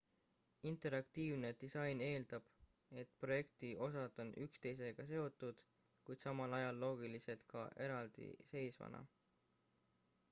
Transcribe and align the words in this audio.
interaktiivne 0.69 1.51
disain 1.63 1.99
eeldab 2.05 2.47
et 3.01 3.11
projekti 3.25 3.69
osad 3.89 4.23
on 4.25 4.33
üksteisega 4.47 5.07
seotud 5.13 5.63
kuid 6.09 6.25
samal 6.27 6.59
ajal 6.63 6.83
loogilised 6.87 7.47
ka 7.55 7.69
eraldiseisvana 7.89 9.07